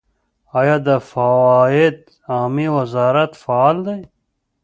آیا 0.59 0.75
د 0.87 0.89
فواید 1.09 1.97
عامې 2.33 2.67
وزارت 2.77 3.31
فعال 3.41 3.77
دی؟ 3.87 4.01